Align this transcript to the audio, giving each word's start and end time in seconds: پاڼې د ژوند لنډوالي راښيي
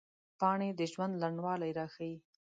پاڼې 0.39 0.69
د 0.77 0.81
ژوند 0.91 1.13
لنډوالي 1.23 1.71
راښيي 1.77 2.15